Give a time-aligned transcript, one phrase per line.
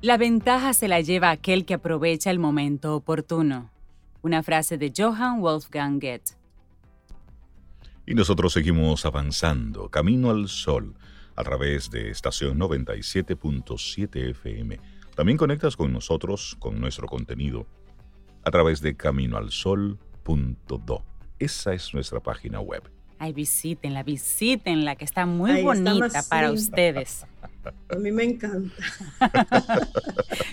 [0.00, 3.72] La ventaja se la lleva aquel que aprovecha el momento oportuno.
[4.22, 6.36] Una frase de Johann Wolfgang Goethe.
[8.06, 10.94] Y nosotros seguimos avanzando, camino al sol,
[11.34, 14.78] a través de estación 97.7 FM.
[15.16, 17.66] También conectas con nosotros, con nuestro contenido,
[18.44, 21.04] a través de caminoalsol.do.
[21.40, 22.88] Esa es nuestra página web.
[23.18, 27.26] Ay, visítenla, visítenla, que está muy bonita para ustedes.
[27.88, 28.74] A mí me encanta.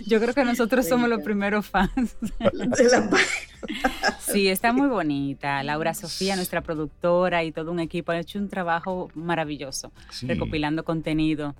[0.05, 2.15] Yo creo que nosotros somos los primeros fans.
[2.21, 3.09] De la
[4.19, 5.63] sí, está muy bonita.
[5.63, 9.91] Laura Sofía, nuestra productora y todo un equipo han hecho un trabajo maravilloso,
[10.23, 11.55] recopilando contenido.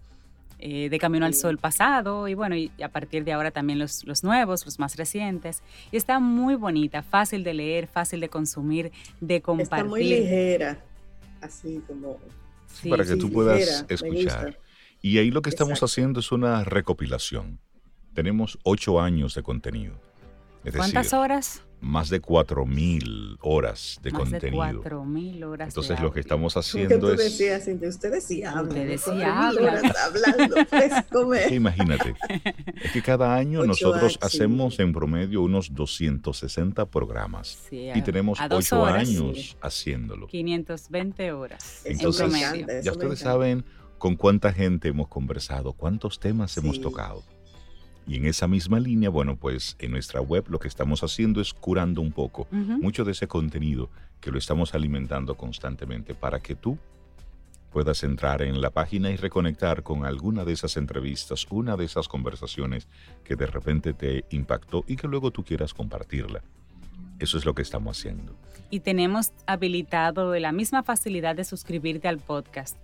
[0.58, 4.06] Eh, de Camino al Sol pasado y bueno, y a partir de ahora también los,
[4.06, 5.62] los, nuevos, los más recientes.
[5.92, 9.78] Y está muy bonita, fácil de leer, fácil de consumir, de compartir.
[9.78, 10.80] Está muy ligera,
[11.42, 12.18] así como...
[12.90, 14.58] para que tú puedas escuchar.
[15.06, 17.60] Y ahí lo que estamos haciendo es una recopilación.
[18.16, 19.94] Tenemos ocho años de contenido.
[20.76, 21.62] ¿Cuántas horas?
[21.80, 24.66] Más de cuatro mil horas de más contenido.
[24.66, 25.68] De cuatro mil horas.
[25.68, 27.20] Entonces lo que estamos haciendo tú es.
[27.20, 30.56] Decías, usted decía, usted decía, hablando,
[31.52, 32.16] Imagínate,
[32.82, 39.56] es que cada año nosotros hacemos en promedio unos 260 programas y tenemos ocho años
[39.62, 40.26] haciéndolo.
[40.26, 41.82] 520 horas.
[41.86, 42.82] Entonces, en promedio.
[42.82, 43.64] ya ustedes saben
[44.06, 47.24] con cuánta gente hemos conversado, cuántos temas hemos tocado.
[48.06, 51.56] Y en esa misma línea, bueno, pues en nuestra web lo que estamos haciendo es
[51.56, 53.90] curando un poco mucho de ese contenido
[54.22, 56.78] que lo estamos alimentando constantemente para que tú
[57.72, 62.08] puedas entrar en la página y reconectar con alguna de esas entrevistas, una de esas
[62.08, 62.88] conversaciones
[63.24, 66.44] que de repente te impactó y que luego tú quieras compartirla.
[67.18, 68.36] Eso es lo que estamos haciendo.
[68.70, 72.78] Y tenemos habilitado la misma facilidad de suscribirte al podcast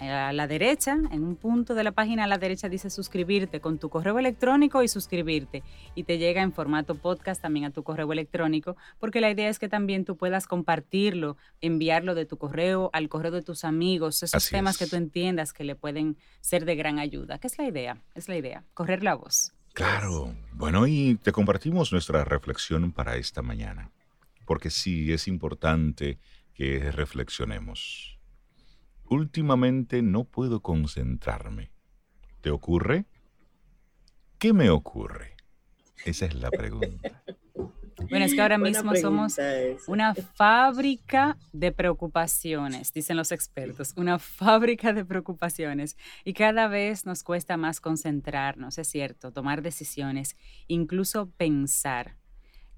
[0.00, 3.78] a la derecha, en un punto de la página a la derecha dice suscribirte con
[3.78, 5.62] tu correo electrónico y suscribirte.
[5.94, 9.58] Y te llega en formato podcast también a tu correo electrónico, porque la idea es
[9.58, 14.50] que también tú puedas compartirlo, enviarlo de tu correo al correo de tus amigos, esos
[14.50, 17.38] temas que tú entiendas que le pueden ser de gran ayuda.
[17.38, 18.02] ¿Qué es la idea?
[18.14, 19.52] Es la idea, correr la voz.
[19.72, 20.34] Claro.
[20.52, 23.90] Bueno, y te compartimos nuestra reflexión para esta mañana,
[24.44, 26.18] porque sí es importante
[26.54, 28.15] que reflexionemos
[29.08, 31.70] Últimamente no puedo concentrarme.
[32.40, 33.06] ¿Te ocurre?
[34.38, 35.36] ¿Qué me ocurre?
[36.04, 37.22] Esa es la pregunta.
[38.10, 39.36] Bueno, es que ahora mismo somos
[39.86, 45.96] una fábrica de preocupaciones, dicen los expertos, una fábrica de preocupaciones.
[46.22, 50.36] Y cada vez nos cuesta más concentrarnos, es cierto, tomar decisiones,
[50.68, 52.16] incluso pensar.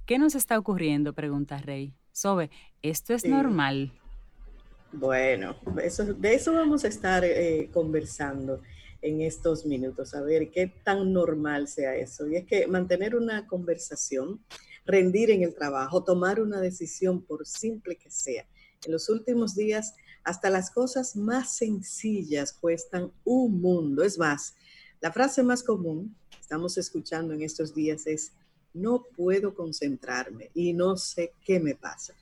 [0.07, 1.13] ¿Qué nos está ocurriendo?
[1.13, 1.95] Pregunta Rey.
[2.13, 2.51] Sobe,
[2.83, 3.93] ¿esto es normal?
[4.93, 8.63] Bueno, eso, de eso vamos a estar eh, conversando
[9.03, 12.27] en estos minutos, a ver qué tan normal sea eso.
[12.27, 14.41] Y es que mantener una conversación,
[14.87, 18.47] rendir en el trabajo, tomar una decisión por simple que sea.
[18.85, 19.95] En los últimos días,
[20.25, 24.03] hasta las cosas más sencillas cuestan un mundo.
[24.03, 24.55] Es más,
[25.01, 28.33] la frase más común que estamos escuchando en estos días es,
[28.75, 32.15] no puedo concentrarme y no sé qué me pasa.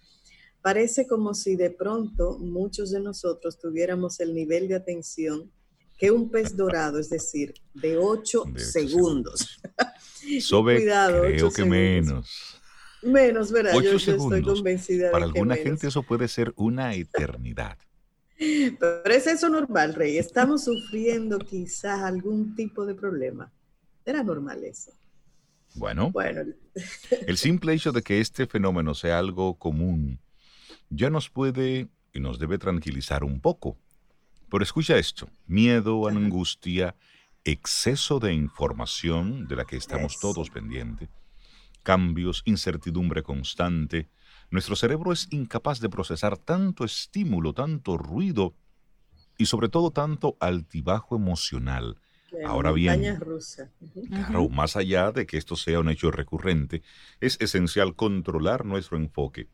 [0.67, 5.49] Parece como si de pronto muchos de nosotros tuviéramos el nivel de atención
[5.97, 9.61] que un pez dorado, es decir, de 8 segundos.
[10.41, 12.59] Sobre, Cuidado, creo que menos.
[13.01, 13.81] Menos, ¿verdad?
[13.81, 17.79] Yo, estoy convencida Para alguna gente eso puede ser una eternidad.
[18.37, 20.19] Pero es eso normal, Rey.
[20.19, 23.53] Estamos sufriendo quizás algún tipo de problema.
[24.05, 24.91] Era normal eso.
[25.77, 26.43] Bueno, bueno.
[27.25, 30.19] el simple hecho de que este fenómeno sea algo común
[30.91, 33.77] ya nos puede y nos debe tranquilizar un poco.
[34.51, 36.95] Pero escucha esto, miedo, angustia,
[37.45, 41.09] exceso de información de la que estamos todos pendientes,
[41.83, 44.09] cambios, incertidumbre constante.
[44.51, 48.55] Nuestro cerebro es incapaz de procesar tanto estímulo, tanto ruido
[49.39, 52.01] y sobre todo tanto altibajo emocional.
[52.45, 53.19] Ahora bien,
[54.09, 56.83] claro, más allá de que esto sea un hecho recurrente,
[57.21, 59.49] es esencial controlar nuestro enfoque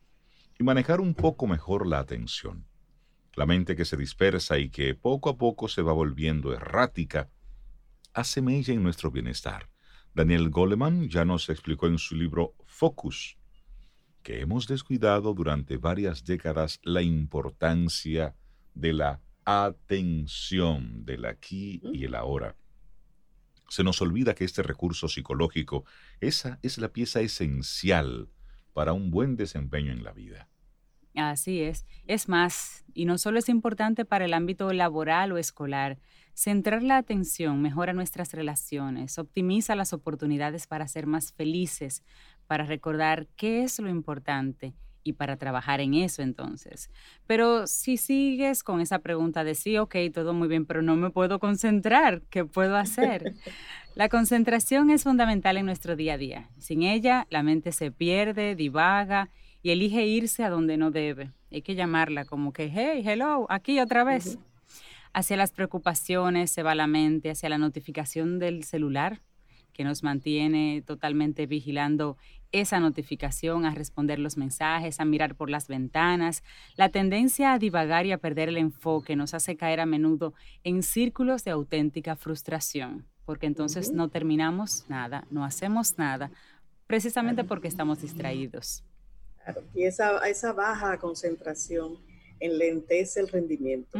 [0.63, 2.65] manejar un poco mejor la atención.
[3.35, 7.29] La mente que se dispersa y que poco a poco se va volviendo errática
[8.13, 9.69] hace mella en nuestro bienestar.
[10.13, 13.37] Daniel Goleman ya nos explicó en su libro Focus
[14.21, 18.35] que hemos descuidado durante varias décadas la importancia
[18.73, 22.55] de la atención del aquí y el ahora.
[23.67, 25.83] Se nos olvida que este recurso psicológico,
[26.21, 28.29] esa es la pieza esencial
[28.73, 30.47] para un buen desempeño en la vida.
[31.15, 31.85] Así es.
[32.07, 35.99] Es más, y no solo es importante para el ámbito laboral o escolar,
[36.33, 42.03] centrar la atención mejora nuestras relaciones, optimiza las oportunidades para ser más felices,
[42.47, 44.73] para recordar qué es lo importante
[45.03, 46.89] y para trabajar en eso entonces.
[47.27, 51.09] Pero si sigues con esa pregunta de sí, ok, todo muy bien, pero no me
[51.09, 53.35] puedo concentrar, ¿qué puedo hacer?
[53.95, 56.49] La concentración es fundamental en nuestro día a día.
[56.57, 59.29] Sin ella, la mente se pierde, divaga
[59.63, 61.31] y elige irse a donde no debe.
[61.49, 64.37] Hay que llamarla como que, hey, hello, aquí otra vez.
[65.13, 69.21] Hacia las preocupaciones se va la mente, hacia la notificación del celular,
[69.71, 72.17] que nos mantiene totalmente vigilando
[72.51, 76.43] esa notificación, a responder los mensajes, a mirar por las ventanas.
[76.75, 80.33] La tendencia a divagar y a perder el enfoque nos hace caer a menudo
[80.63, 86.31] en círculos de auténtica frustración, porque entonces no terminamos nada, no hacemos nada,
[86.85, 88.83] precisamente porque estamos distraídos.
[89.73, 91.97] Y esa, esa baja concentración
[92.39, 93.99] enlentece el rendimiento.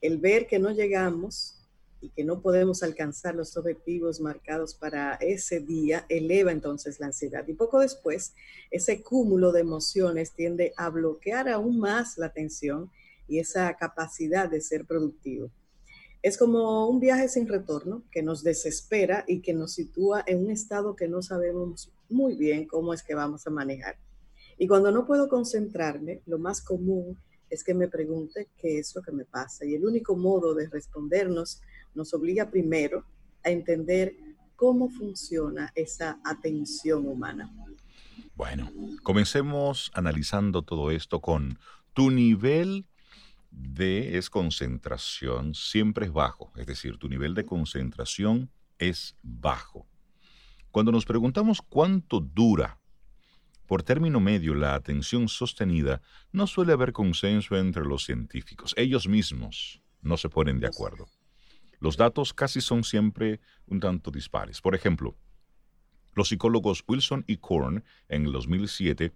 [0.00, 1.58] El ver que no llegamos
[2.00, 7.46] y que no podemos alcanzar los objetivos marcados para ese día, eleva entonces la ansiedad.
[7.48, 8.34] Y poco después,
[8.70, 12.90] ese cúmulo de emociones tiende a bloquear aún más la atención
[13.26, 15.50] y esa capacidad de ser productivo.
[16.22, 20.50] Es como un viaje sin retorno que nos desespera y que nos sitúa en un
[20.50, 23.96] estado que no sabemos muy bien cómo es que vamos a manejar.
[24.58, 27.16] Y cuando no puedo concentrarme, lo más común
[27.48, 29.64] es que me pregunte qué es lo que me pasa.
[29.64, 31.60] Y el único modo de respondernos
[31.94, 33.04] nos obliga primero
[33.44, 34.14] a entender
[34.56, 37.50] cómo funciona esa atención humana.
[38.34, 38.70] Bueno,
[39.02, 41.58] comencemos analizando todo esto con
[41.92, 42.86] tu nivel
[43.50, 49.86] de concentración siempre es bajo, es decir, tu nivel de concentración es bajo.
[50.70, 52.78] Cuando nos preguntamos cuánto dura
[53.68, 58.74] por término medio la atención sostenida, no suele haber consenso entre los científicos.
[58.76, 61.06] Ellos mismos no se ponen de acuerdo
[61.80, 64.60] los datos casi son siempre un tanto dispares.
[64.60, 65.16] Por ejemplo,
[66.14, 69.12] los psicólogos Wilson y Korn en el 2007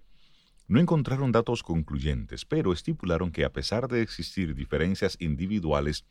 [0.69, 6.07] no encontraron datos concluyentes, pero estipularon que a pesar de existir diferencias individuales,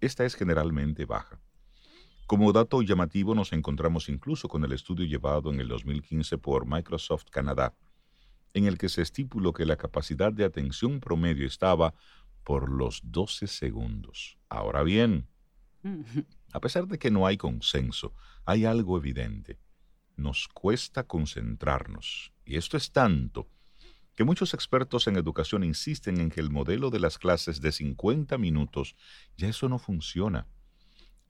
[0.00, 1.40] esta es generalmente baja.
[2.32, 7.26] Como dato llamativo nos encontramos incluso con el estudio llevado en el 2015 por Microsoft
[7.30, 7.74] Canadá,
[8.54, 11.92] en el que se estipuló que la capacidad de atención promedio estaba
[12.42, 14.38] por los 12 segundos.
[14.48, 15.28] Ahora bien,
[16.54, 18.14] a pesar de que no hay consenso,
[18.46, 19.58] hay algo evidente.
[20.16, 22.32] Nos cuesta concentrarnos.
[22.46, 23.50] Y esto es tanto
[24.14, 28.38] que muchos expertos en educación insisten en que el modelo de las clases de 50
[28.38, 28.96] minutos
[29.36, 30.46] ya eso no funciona.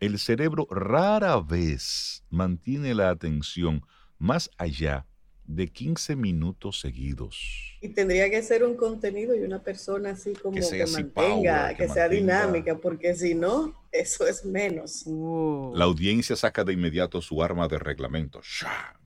[0.03, 3.87] El cerebro rara vez mantiene la atención
[4.19, 5.07] más allá
[5.45, 7.39] de 15 minutos seguidos.
[7.81, 12.09] Y tendría que ser un contenido y una persona así como que, mantenga, que, sea
[12.09, 15.05] dinámica, porque si no, eso es menos.
[15.07, 15.71] Uh.
[15.77, 18.41] La audiencia saca de inmediato su arma de reglamento,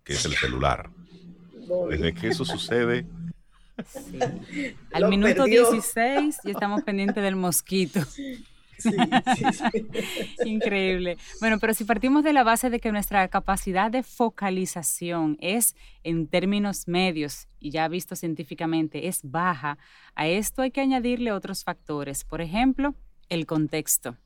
[0.02, 0.88] que es el celular.
[1.90, 3.04] Desde que eso sucede...
[4.94, 8.00] Al minuto 16 ya estamos pendientes del mosquito.
[10.44, 11.16] Increíble.
[11.40, 16.26] Bueno, pero si partimos de la base de que nuestra capacidad de focalización es en
[16.26, 19.78] términos medios y ya visto científicamente es baja,
[20.14, 22.24] a esto hay que añadirle otros factores.
[22.24, 22.94] Por ejemplo,
[23.28, 24.16] el contexto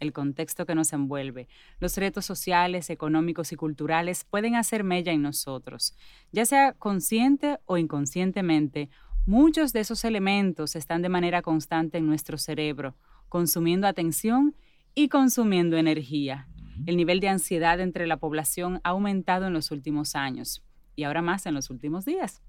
[0.00, 1.48] el contexto que nos envuelve.
[1.80, 5.94] Los retos sociales, económicos y culturales pueden hacer mella en nosotros.
[6.32, 8.90] Ya sea consciente o inconscientemente,
[9.26, 12.94] muchos de esos elementos están de manera constante en nuestro cerebro,
[13.34, 14.54] consumiendo atención
[14.94, 16.46] y consumiendo energía.
[16.86, 20.62] El nivel de ansiedad entre la población ha aumentado en los últimos años
[20.94, 22.42] y ahora más en los últimos días.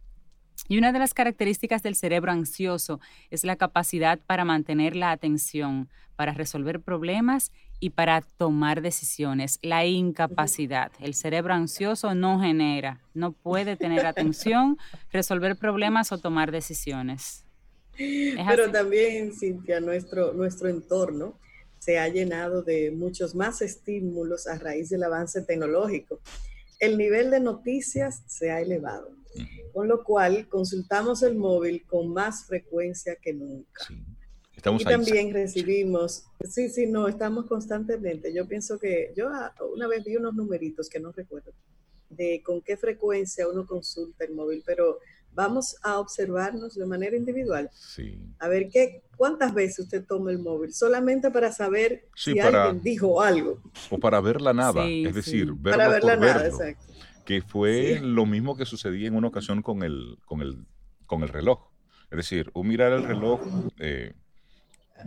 [0.67, 2.99] Y una de las características del cerebro ansioso
[3.31, 9.87] es la capacidad para mantener la atención, para resolver problemas y para tomar decisiones, la
[9.87, 10.91] incapacidad.
[10.99, 14.77] El cerebro ansioso no genera, no puede tener atención,
[15.11, 17.44] resolver problemas o tomar decisiones.
[17.97, 21.39] Pero también, Cintia, nuestro, nuestro entorno
[21.79, 26.19] se ha llenado de muchos más estímulos a raíz del avance tecnológico.
[26.79, 29.11] El nivel de noticias se ha elevado,
[29.73, 33.87] con lo cual consultamos el móvil con más frecuencia que nunca.
[34.55, 38.33] Estamos y también recibimos, sí, sí, no, estamos constantemente.
[38.33, 39.29] Yo pienso que yo
[39.73, 41.53] una vez vi unos numeritos que no recuerdo
[42.09, 44.99] de con qué frecuencia uno consulta el móvil, pero
[45.35, 47.69] vamos a observarnos de manera individual.
[47.73, 48.19] Sí.
[48.39, 53.21] A ver qué, cuántas veces usted toma el móvil, solamente para saber si alguien dijo
[53.21, 53.61] algo.
[53.89, 56.93] O para ver la nada, es decir, verlo para ver por la nada, verlo, exacto.
[57.25, 60.65] Que fue lo mismo que sucedía en una ocasión con el, con el,
[61.05, 61.69] con el reloj.
[62.11, 63.41] Es decir, un mirar el reloj
[63.79, 64.13] eh,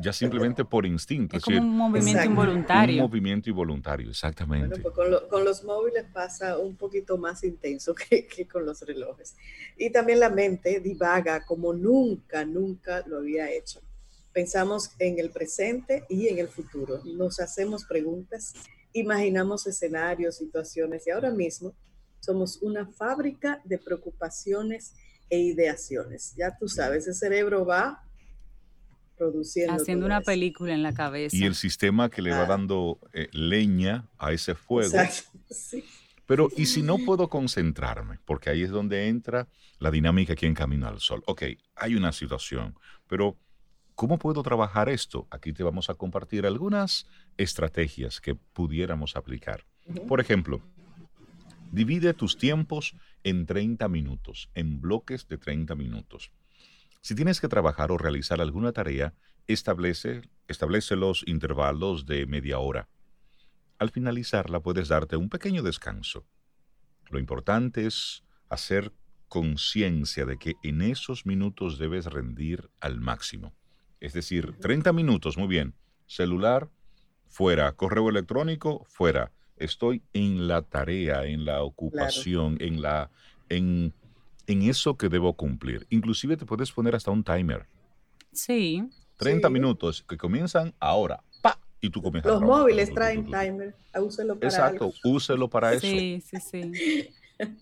[0.00, 1.37] ya simplemente por instinto.
[1.37, 2.97] Es, como un movimiento involuntario.
[2.97, 4.80] Un movimiento involuntario, exactamente.
[4.80, 9.37] Bueno, pues con, los móviles pasa un poquito más intenso que, que, con los relojes.
[9.76, 13.80] Y también la mente divaga como nunca, nunca lo había hecho.
[14.33, 17.00] Pensamos en el presente y en el futuro.
[17.04, 18.54] Nos hacemos preguntas,
[18.92, 21.75] imaginamos escenarios, situaciones y ahora mismo
[22.21, 24.95] somos una fábrica de preocupaciones
[25.30, 26.35] e ideaciones.
[26.37, 28.07] Ya tú sabes, ese cerebro va
[29.18, 29.75] produciendo.
[29.75, 31.37] Haciendo una película en la cabeza.
[31.37, 34.96] Y el sistema que le va dando eh, leña a ese fuego.
[34.98, 35.38] Exacto.
[35.50, 35.82] Sí.
[36.26, 38.18] Pero, ¿y si no puedo concentrarme?
[38.26, 39.48] Porque ahí es donde entra
[39.78, 41.22] la dinámica aquí en Camino al Sol.
[41.26, 41.42] Ok,
[41.75, 43.38] hay una situación, pero
[43.94, 45.26] ¿cómo puedo trabajar esto?
[45.30, 47.06] Aquí te vamos a compartir algunas
[47.38, 49.64] estrategias que pudiéramos aplicar.
[49.87, 50.06] Uh -huh.
[50.06, 50.60] Por ejemplo,
[51.72, 52.94] divide tus tiempos
[53.25, 56.30] en 30 minutos, en bloques de 30 minutos.
[57.00, 59.14] Si tienes que trabajar o realizar alguna tarea,
[59.46, 62.88] establece, establece los intervalos de media hora.
[63.78, 66.26] Al finalizarla puedes darte un pequeño descanso.
[67.10, 68.92] Lo importante es hacer
[69.28, 73.54] conciencia de que en esos minutos debes rendir al máximo.
[74.00, 75.74] Es decir, 30 minutos, muy bien.
[76.06, 76.70] Celular,
[77.26, 77.72] fuera.
[77.72, 79.32] Correo electrónico, fuera.
[79.56, 82.72] Estoy en la tarea, en la ocupación, claro.
[82.72, 83.10] en la...
[83.48, 83.94] En,
[84.48, 85.86] en eso que debo cumplir.
[85.90, 87.66] Inclusive te puedes poner hasta un timer.
[88.32, 88.82] Sí.
[89.18, 89.52] 30 sí.
[89.52, 91.22] minutos que comienzan ahora.
[91.42, 91.58] ¡Pa!
[91.80, 93.76] Y tú comienzas Los móviles traen timer.
[93.94, 94.94] Úselo para Exacto, algo.
[95.04, 95.86] úselo para eso.
[95.86, 97.10] Sí, sí, sí.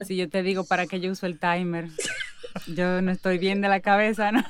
[0.06, 1.88] Si yo te digo para qué yo uso el timer,
[2.74, 4.42] yo no estoy bien de la cabeza, ¿no?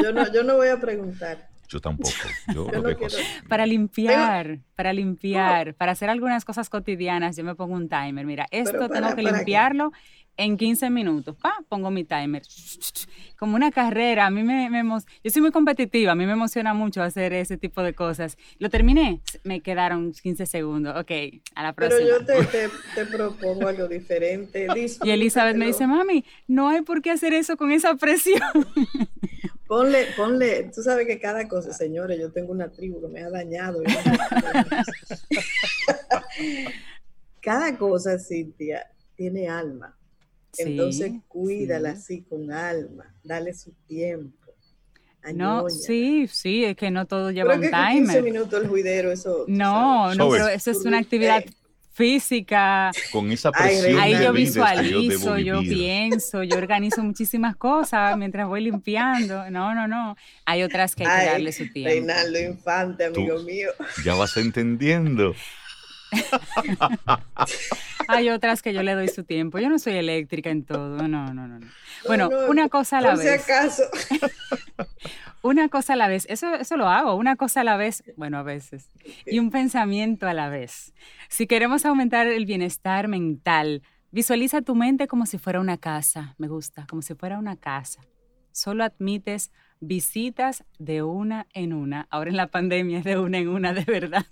[0.00, 1.50] Yo no, yo no voy a preguntar.
[1.68, 2.10] Yo tampoco.
[2.54, 3.22] Yo, Yo lo dejo así.
[3.48, 8.24] Para limpiar, para limpiar, para hacer algunas cosas cotidianas, yo me pongo un timer.
[8.24, 9.92] Mira, esto Pero tengo que limpiarlo
[10.38, 11.36] en 15 minutos.
[11.36, 12.42] Pa, pongo mi timer.
[13.36, 14.26] Como una carrera.
[14.26, 14.82] A mí me, me
[15.22, 18.38] Yo soy muy competitiva, a mí me emociona mucho hacer ese tipo de cosas.
[18.58, 20.96] Lo terminé, me quedaron 15 segundos.
[20.96, 21.10] Ok,
[21.54, 22.08] a la Pero próxima.
[22.08, 24.68] yo te, te, te propongo algo diferente.
[25.02, 28.40] Y Elizabeth me dice, mami, no hay por qué hacer eso con esa presión.
[29.68, 33.28] Ponle, ponle, tú sabes que cada cosa, señores, yo tengo una tribu que me ha
[33.30, 33.82] dañado.
[37.40, 39.96] cada cosa, Cintia, tiene alma.
[40.56, 41.98] Entonces, Sí, cuídala sí.
[41.98, 44.36] así con alma, dale su tiempo.
[45.34, 48.22] No, sí, sí, es que no todo lleva un que con 15 timer.
[48.22, 49.44] minutos el juidero, eso.
[49.48, 50.16] No, sabes.
[50.18, 51.50] no, pero eso es una actividad Eh.
[51.98, 52.92] Física.
[53.10, 58.46] Con esa presión Ahí de yo que visualizo, yo pienso, yo organizo muchísimas cosas mientras
[58.46, 59.50] voy limpiando.
[59.50, 60.16] No, no, no.
[60.44, 61.90] Hay otras que hay que Ay, darle su tiempo.
[61.90, 63.70] Reinaldo Infante, amigo mío.
[64.04, 65.34] Ya vas entendiendo.
[68.08, 69.58] Hay otras que yo le doy su tiempo.
[69.58, 70.96] Yo no soy eléctrica en todo.
[71.08, 71.58] No, no, no.
[71.58, 71.66] no.
[72.06, 73.42] Bueno, No, no, una cosa a la Por si vez.
[73.44, 73.82] acaso.
[75.42, 76.26] Una cosa a la vez.
[76.28, 77.14] Eso, eso lo hago.
[77.14, 78.02] Una cosa a la vez.
[78.16, 78.90] Bueno, a veces.
[79.24, 80.92] Y un pensamiento a la vez.
[81.28, 86.34] Si queremos aumentar el bienestar mental, visualiza tu mente como si fuera una casa.
[86.38, 88.00] Me gusta, como si fuera una casa.
[88.50, 92.08] Solo admites visitas de una en una.
[92.10, 94.26] Ahora en la pandemia es de una en una, de verdad.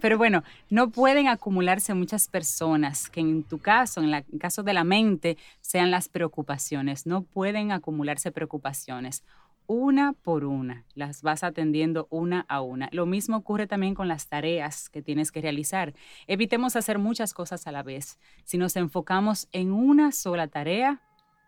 [0.00, 4.62] Pero bueno, no pueden acumularse muchas personas, que en tu caso, en la- en caso
[4.62, 7.06] de la mente, sean las preocupaciones.
[7.06, 9.22] No pueden acumularse preocupaciones.
[9.66, 12.88] Una por una, las vas atendiendo una a una.
[12.90, 15.92] Lo mismo ocurre también con las tareas que tienes que realizar.
[16.26, 18.18] Evitemos hacer muchas cosas a la vez.
[18.44, 21.02] Si nos enfocamos en una sola tarea,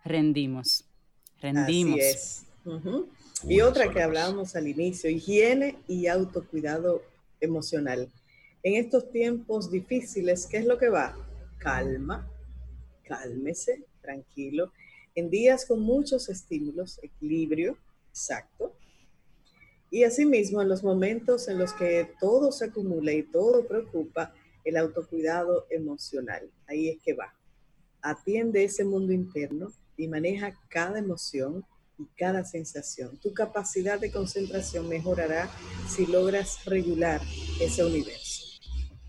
[0.05, 0.85] rendimos.
[1.40, 1.99] Rendimos.
[1.99, 2.47] Así es.
[3.49, 7.00] Y otra que hablábamos al inicio, higiene y autocuidado
[7.40, 8.11] emocional.
[8.62, 11.16] En estos tiempos difíciles, ¿qué es lo que va?
[11.59, 12.30] Calma,
[13.04, 14.73] cálmese, tranquilo.
[15.14, 17.76] En días con muchos estímulos, equilibrio,
[18.11, 18.75] exacto.
[19.90, 24.32] Y asimismo, en los momentos en los que todo se acumula y todo preocupa,
[24.64, 26.49] el autocuidado emocional.
[26.66, 27.35] Ahí es que va.
[28.02, 31.64] Atiende ese mundo interno y maneja cada emoción
[32.00, 33.19] y cada sensación.
[33.19, 35.50] Tu capacidad de concentración mejorará
[35.88, 37.21] si logras regular
[37.61, 38.59] ese universo.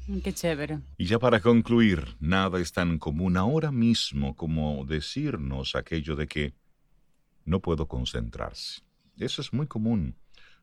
[0.08, 0.80] Mm, Qué chévere.
[0.98, 6.54] Y ya para concluir, nada es tan común ahora mismo como decirnos aquello de que
[7.46, 8.82] no puedo concentrarse.
[9.18, 10.16] Eso es muy común.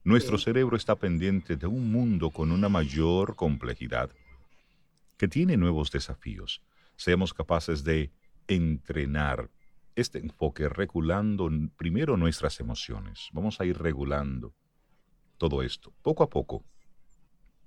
[0.04, 4.10] Nuestro cerebro está pendiente de un mundo con una mayor complejidad,
[5.16, 6.62] que tiene nuevos desafíos.
[6.96, 8.10] Seamos capaces de
[8.46, 9.50] entrenar
[10.00, 13.28] este enfoque regulando primero nuestras emociones.
[13.32, 14.54] Vamos a ir regulando
[15.38, 15.92] todo esto.
[16.02, 16.64] Poco a poco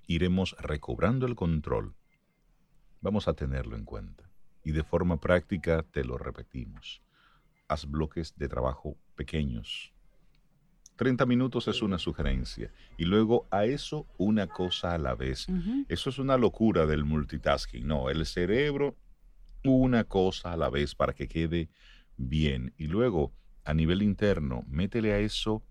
[0.08, 1.94] iremos recobrando el control.
[3.02, 4.30] Vamos a tenerlo en cuenta.
[4.64, 7.02] Y de forma práctica te lo repetimos.
[7.68, 9.94] Haz bloques de trabajo pequeños.
[10.96, 12.72] 30 minutos es una sugerencia.
[12.98, 15.48] Y luego a eso una cosa a la vez.
[15.90, 17.86] Eso es una locura del multitasking.
[17.86, 18.96] No, el cerebro
[19.64, 21.70] una cosa a la vez para que quede
[22.30, 22.74] bien.
[22.78, 23.32] Y luego,
[23.64, 25.64] a nivel interno, métele a eso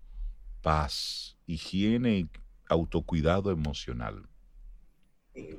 [0.61, 2.29] paz, higiene y
[2.67, 4.27] autocuidado emocional.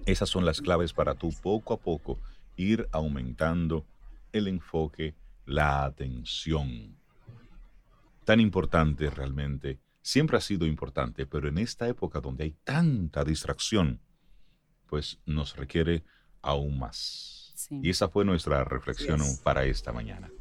[0.06, 2.18] Esas son las claves para tú poco a poco
[2.56, 3.86] ir aumentando
[4.32, 5.14] el enfoque,
[5.46, 6.96] la atención.
[8.24, 14.00] Tan importante realmente, siempre ha sido importante, pero en esta época donde hay tanta distracción,
[14.86, 16.04] pues nos requiere
[16.42, 17.54] aún más.
[17.70, 20.32] Y esa fue nuestra reflexión para esta mañana.